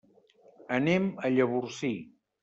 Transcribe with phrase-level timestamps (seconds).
[0.77, 1.91] Anem a Llavorsí.